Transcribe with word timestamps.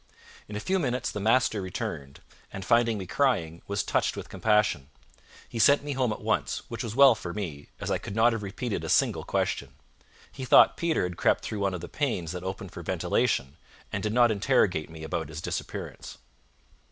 In 0.49 0.55
a 0.55 0.59
few 0.59 0.79
minutes 0.79 1.11
the 1.11 1.19
master 1.19 1.61
returned, 1.61 2.21
and 2.51 2.65
finding 2.65 2.97
me 2.97 3.05
crying, 3.05 3.61
was 3.67 3.83
touched 3.83 4.17
with 4.17 4.29
compassion. 4.29 4.89
He 5.47 5.59
sent 5.59 5.83
me 5.83 5.93
home 5.93 6.11
at 6.11 6.23
once, 6.23 6.63
which 6.69 6.83
was 6.83 6.95
well 6.95 7.13
for 7.13 7.35
me, 7.35 7.67
as 7.79 7.91
I 7.91 7.99
could 7.99 8.15
not 8.15 8.33
have 8.33 8.41
repeated 8.41 8.83
a 8.83 8.89
single 8.89 9.23
question. 9.23 9.75
He 10.31 10.43
thought 10.43 10.75
Peter 10.75 11.03
had 11.03 11.17
crept 11.17 11.43
through 11.45 11.59
one 11.59 11.75
of 11.75 11.81
the 11.81 11.87
panes 11.87 12.31
that 12.31 12.41
opened 12.43 12.71
for 12.71 12.81
ventilation, 12.81 13.57
and 13.93 14.01
did 14.01 14.11
not 14.11 14.31
interrogate 14.31 14.89
me 14.89 15.03
about 15.03 15.29
his 15.29 15.39
disappearance. 15.39 16.17